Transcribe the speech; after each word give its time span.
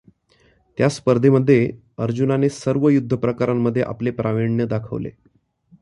त्या 0.77 0.89
स्पर्धेमध्ये 0.89 1.69
अर्जुनाने 1.97 2.49
सर्व 2.49 2.87
युद्धप्रकारांमध्ये 2.89 3.81
आपले 3.81 4.11
प्रावीण्य 4.11 4.65
दाखविले. 4.65 5.09